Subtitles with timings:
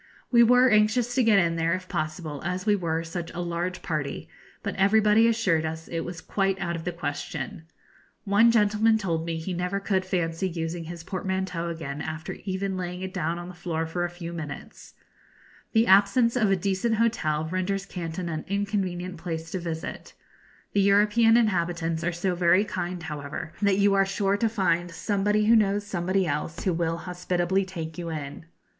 [0.31, 3.83] We were anxious to get in there if possible, as we were such a large
[3.83, 4.27] party,
[4.63, 7.65] but everybody assured us it was quite out of the question.
[8.23, 13.03] One gentleman told me he never could fancy using his portmanteau again after even laying
[13.03, 14.95] it down on the floor for a few minutes.
[15.73, 20.15] The absence of a decent hotel renders Canton an inconvenient place to visit.
[20.73, 25.45] The European inhabitants are so very kind, however, that you are sure to find somebody
[25.45, 28.09] who knows somebody else who will hospitably take you in.
[28.09, 28.57] [Illustration: The French Consulate, Canton.